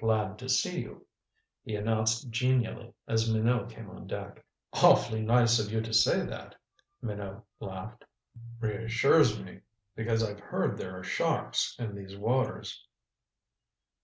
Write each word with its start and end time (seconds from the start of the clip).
"Glad 0.00 0.40
to 0.40 0.48
see 0.48 0.80
you," 0.80 1.06
he 1.62 1.76
announced 1.76 2.30
genially 2.30 2.92
as 3.06 3.32
Minot 3.32 3.70
came 3.70 3.88
on 3.88 4.08
deck. 4.08 4.44
"Awfully 4.72 5.22
nice 5.22 5.60
of 5.60 5.70
you 5.72 5.80
to 5.80 5.92
say 5.92 6.22
that," 6.26 6.56
Minot 7.00 7.44
laughed. 7.60 8.04
"Reassures 8.58 9.38
me. 9.38 9.60
Because 9.94 10.24
I've 10.24 10.40
heard 10.40 10.76
there 10.78 10.98
are 10.98 11.04
sharks 11.04 11.76
in 11.78 11.94
these 11.94 12.16
waters." 12.16 12.88